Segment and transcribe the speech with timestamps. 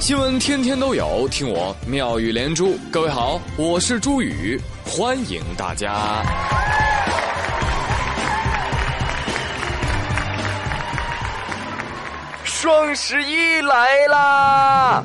[0.00, 2.76] 新闻天天都有，听我妙语连珠。
[2.92, 6.22] 各位好，我是朱宇，欢迎大家。
[12.44, 15.02] 双十一来啦！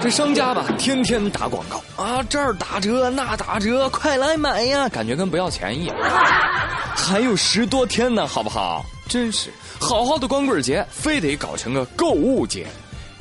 [0.00, 4.88] 这商家吧，天天打广告啊，这儿打折，那打折，快来买呀！
[4.88, 5.96] 感觉跟不要钱一样。
[6.96, 8.84] 还有十多天呢，好不好？
[9.08, 9.50] 真是
[9.80, 12.66] 好好的光棍节，非得搞成个购物节。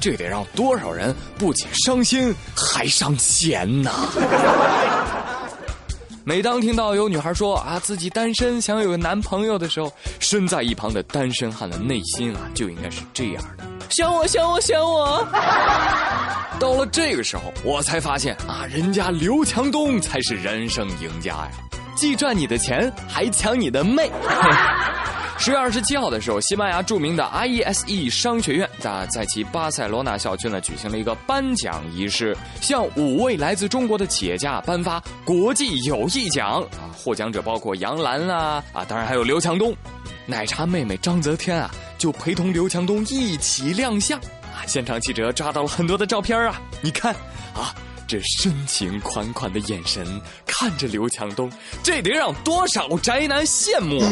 [0.04, 3.90] 这得让多少人不仅伤心还伤钱呢？
[6.26, 9.90] 每当听到有女孩说啊自己单身想有个男朋友的时候，
[10.20, 15.26] 身在一旁的单身汉的内心啊就应该是这样的：想我想我想我。
[16.60, 21.52] 到了这个时候，我才发现啊，人家刘强东才是人生赢家呀，
[21.96, 24.12] 既赚你的钱，还抢你的妹。
[25.46, 36.88] 十月二十七号的时候，西班牙著名的 IESE 商学院在在其巴塞罗那校区呢举行了一个颁奖仪式，向五位来自中国的企业家颁发国际友谊奖啊！
[36.96, 39.76] 获奖者包括杨澜啊啊，当然还有刘强东，
[40.26, 44.64] 奶茶妹妹张泽天啊就陪同刘强东一起亮相啊！
[44.66, 47.14] 现场记者抓到了很多的照片啊，你看
[47.54, 47.76] 啊。
[48.08, 51.52] 这深情款款的眼神看着刘强东，
[51.82, 54.10] 这得让多少宅男羡慕啊！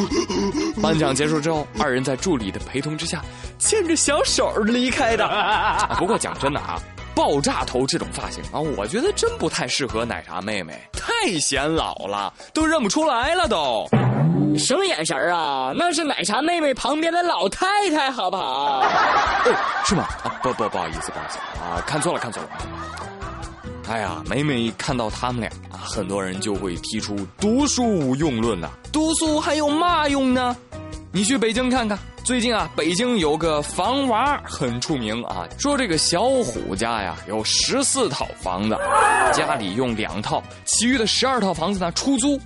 [0.81, 3.21] 颁奖结束之后，二人在助理的陪同之下，
[3.59, 5.27] 牵着小手离开的。
[5.97, 6.79] 不过讲真的啊，
[7.13, 13.87] 爆炸头这种发型啊，我觉得真不太适合奶茶妹妹，太显老了，都认不出来了都。
[14.57, 15.71] 什么眼神啊？
[15.75, 18.81] 那是奶茶妹妹旁边的老太太，好不好？
[18.81, 18.85] 哦，
[19.85, 20.03] 是吗？
[20.23, 22.49] 啊，不不不好意思，不好意思啊，看错了，看错了。
[23.91, 28.69] 哎呀，每每看到他们俩啊，很多人就会提出读书无用论呐。
[28.89, 30.55] 读书还有嘛用呢？
[31.11, 38.77] 你去北京看看，最近啊，北京有个房娃很出名啊，说这个小虎家呀有十四套房子，
[39.33, 42.39] 家里用两套，其余的十二套房子呢出租，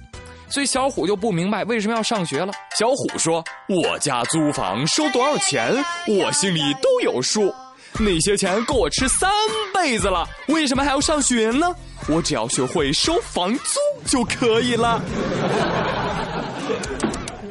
[0.49, 2.51] 所以小虎就不明白为什么要上学了。
[2.75, 5.75] 小虎说：“我家租房收多少钱，
[6.07, 7.53] 我心里都有数。”
[7.99, 9.29] 那些钱够我吃三
[9.73, 11.73] 辈子了，为什么还要上学呢？
[12.07, 15.01] 我只要学会收房租就可以了。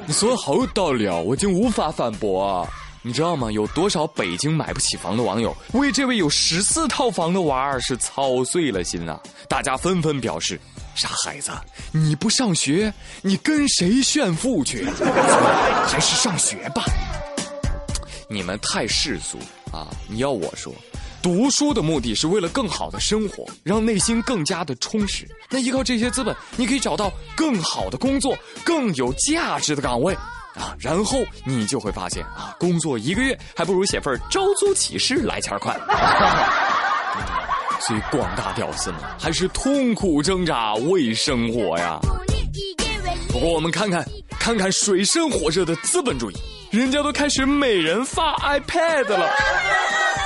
[0.06, 2.68] 你说的好有道理啊，我竟无法反驳！
[3.00, 3.50] 你知道吗？
[3.50, 9.18] 有多少北京买不起房的网友为这位有十四套房的娃儿是操碎了心啊！
[9.48, 10.60] 大家纷纷表示：
[10.94, 11.50] 傻孩子，
[11.90, 14.86] 你不上学，你跟谁炫富去？
[15.86, 16.84] 还是上学吧。
[18.28, 19.38] 你们太世俗。
[19.74, 19.88] 啊！
[20.06, 20.72] 你要我说，
[21.20, 25.26] 读书的目的是为了更好的生活，让内心更加的充实。
[25.50, 30.14] 那依靠这些资本，你可以找到更好的工作，更有价值的岗位
[30.54, 30.76] 啊。
[30.78, 35.76] 然后你就会发现啊，工作一个月还不如写份招租启事来钱快。
[37.80, 41.98] 所以广大屌丝们还是痛苦挣扎为生活呀。
[43.28, 44.02] 不过我们看看，
[44.38, 46.34] 看看水深火热的资本主义。
[46.70, 49.30] 人家都开始每人发 iPad 了。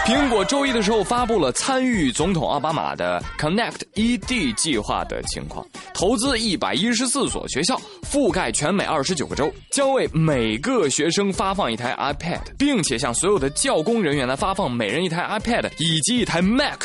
[0.06, 7.78] 苹果周一的时候发布了参与总统奥巴马的 Connect ED 计划的情况，投资一百一十四所学校，
[8.10, 16.84] 覆盖全美二十九个州，将为每个学生发放一台 iPad，并且向所有的教工人员呢发放每人一台 iPad 以及一台 Mac，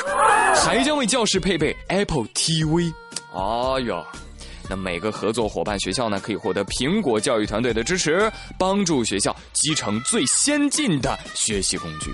[0.66, 2.92] 还将为教师配备 Apple TV。
[3.34, 4.04] 哎呀！
[4.69, 12.12] 那每个合作伙伴学校呢，可以获得苹果教育团队的支持，帮助学校集成最先进的学习工具。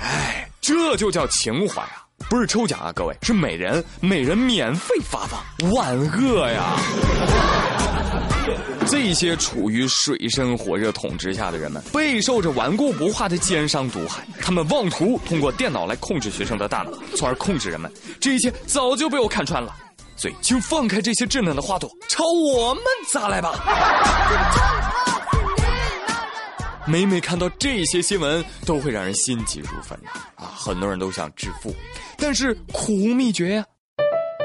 [0.00, 2.04] 哎，这就叫情怀啊！
[2.30, 5.40] 不是抽奖啊，各位，是每人每人免费发放，
[5.72, 6.76] 万恶呀！
[8.86, 17.90] 这些处于水深火热统治下的人们，备受着顽固不化的奸商毒害，他们妄图通过电脑来控制学生的大脑，从而控制人们。
[18.20, 19.74] 这一切早就被我看穿了。
[20.22, 22.22] 所以，请放开这些稚嫩的花朵，朝
[22.54, 23.54] 我们砸来吧！
[26.86, 30.54] 每每看到这些新闻，都会让人心急如焚的啊！
[30.56, 31.74] 很多人都想致富，
[32.16, 33.64] 但是苦无秘诀呀。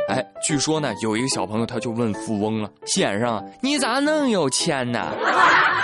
[0.09, 5.15] 哎，据说呢，有一个小朋友他就问富翁了：“先生，你咋能有钱呢？”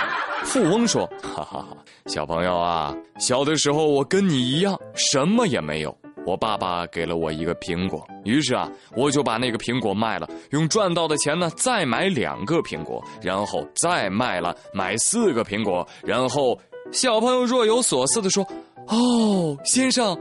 [0.42, 1.68] 富翁说：“哈哈哈，
[2.06, 16.58] 小朋友啊，小的时候我跟你一样，什么也没有。”我爸爸给了我一个苹果，于是啊，我就把那个苹果卖了，用赚到的钱呢，再买两个苹果，然后再卖了，买四个苹果，然后
[16.92, 18.46] 小朋友若有所思的说
[18.88, 20.18] ：“哦，先生，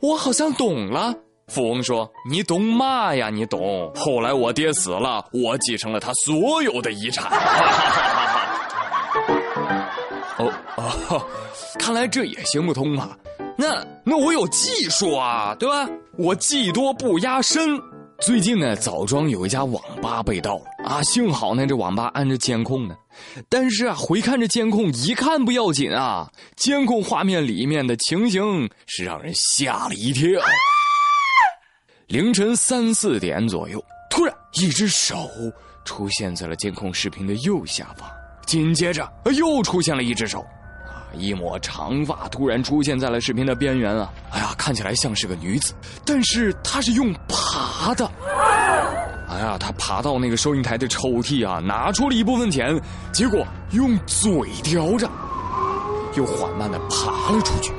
[0.00, 1.14] 我好像懂了。”
[1.48, 3.28] 富翁说：“你懂嘛呀？
[3.28, 3.92] 你懂。
[3.94, 7.30] 后来我爹死了，我继承了他所有的遗产。
[10.38, 11.22] ”哦哦，
[11.78, 13.14] 看来这也行不通啊。
[13.56, 15.88] 那那我有技术啊，对吧？
[16.18, 17.80] 我技多不压身。
[18.20, 22.94] 最近呢，枣庄有一家网吧被盗了啊，幸好呢这网吧安着监控呢。
[23.48, 30.28] 但是啊，回看这监控一看不要紧啊，监控画面里面的情形是让人吓了一跳。
[32.06, 35.28] 凌晨三四点左右，突然一只手
[35.84, 38.08] 出现在了监控视频的右下方，
[38.46, 40.44] 紧接着又出现了一只手。
[41.14, 44.10] 一抹长发突然出现在了视频的边缘啊！
[44.30, 45.74] 哎呀，看起来像是个女子，
[46.04, 48.10] 但是她是用爬的。
[49.28, 52.80] 哎呀，她爬到那个收银台的抽屉啊，拿出了一部分钱，
[53.12, 54.30] 结果用嘴
[54.62, 55.10] 叼着，
[56.14, 57.72] 又缓慢的爬了出去。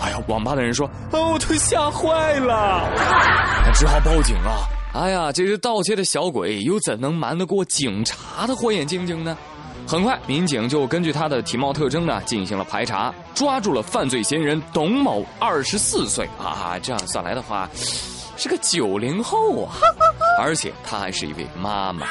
[0.00, 2.88] 哎呀，网吧的人说：“啊，我都吓坏了。”
[3.64, 4.68] 他只好报警了！
[4.94, 9.36] 哎呀，这只盗窃的小鬼又怎能瞒得过警察的火眼金睛呢？
[9.88, 17.66] 很快，民警就根据他的体貌特征呢进行了排查，抓住了犯罪嫌疑人董某，二十四岁啊，这样算来的话，
[18.36, 19.72] 是个九零后啊，
[20.38, 22.06] 而且他还是一位妈妈，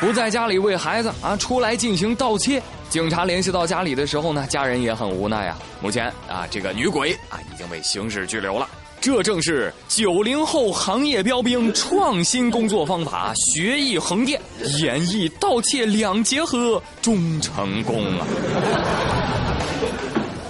[0.00, 2.62] 不在家里喂孩子啊，出来进行盗窃。
[2.90, 5.56] 警察联系到家里的时候呢，家人也很无奈啊。
[5.80, 8.68] 目前啊，这个女鬼啊已经被刑事拘留了。
[9.04, 14.40] 这正是九零后行业标兵创新工作方法，学艺横店，
[14.80, 18.26] 演绎盗窃两结合，终成功啊！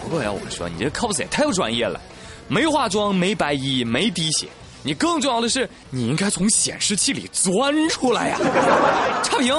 [0.05, 2.01] 不过呀，我说你这 cos 也太不专业了，
[2.47, 4.47] 没化妆，没白衣，没滴血，
[4.85, 8.39] 你更重要的是，你应该从显示器里钻出来呀！
[9.25, 9.53] 差评。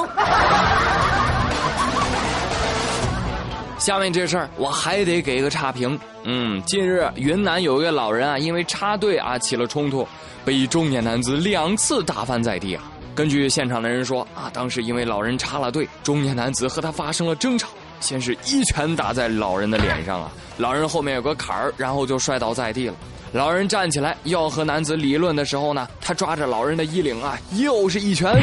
[3.86, 6.00] 下面这事儿我还得给个差评。
[6.24, 10.08] 嗯，近日云南有一位老人啊，因为插队啊起了冲突，
[10.44, 12.84] 被一中年男子两次打翻在地啊。
[13.14, 22.96] 根据现场的人说啊，当时因为老人插了队，中年男子和他发生了争吵，先是一拳打在老人的脸上啊，老人后面有个坎儿，然后就摔倒在地了。
[23.34, 28.34] 老人站起来要和男子理论的时候呢，他抓着老人的衣领啊，又是一拳。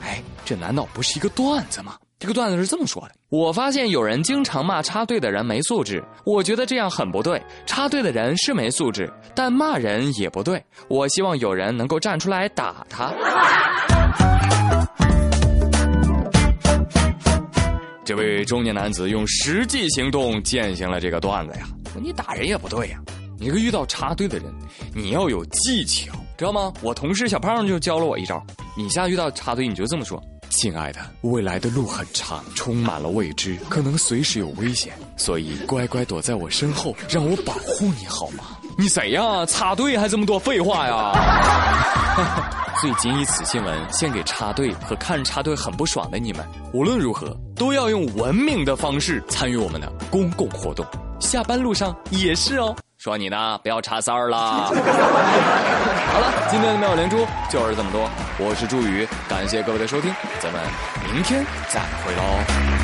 [0.00, 1.94] 哎，这难道不是一个段子吗？
[2.22, 7.42] 这个段子是这么说的：我发现有人经常骂插队的人没素质，我觉得这样很不对。
[7.66, 10.64] 插队的人是没素质，但骂人也不对。
[10.86, 13.12] 我希望有人能够站出来打他。
[18.06, 21.66] 这位中年男子用实际行动践行了这个段子呀！
[22.00, 23.00] 你打人也不对呀！
[23.36, 24.46] 你个遇到插队的人，
[24.94, 26.72] 你要有技巧，知道吗？
[26.82, 28.40] 我同事小胖就教了我一招，
[28.76, 30.22] 你下遇到插队，你就这么说。
[30.62, 38.44] 亲爱的，未来的路很长，充满了未知，可能随时有危险，所以乖乖躲在我身后，让我保护你好吗？
[38.78, 39.44] 你谁呀？
[39.46, 41.12] 插队还这么多废话呀？
[42.80, 46.46] 所以仅以此新闻献给插队和看插队很不爽的你们。
[46.72, 50.86] 无论如何，都要用文明的方式参与我们的公共活动。
[51.18, 52.72] 下班路上也是哦。
[53.02, 54.38] 说你呢，不要插三儿了。
[54.70, 58.08] 好了，今天的妙连珠就是这么多。
[58.38, 60.62] 我是朱宇，感谢各位的收听，咱们
[61.12, 62.81] 明天再会喽。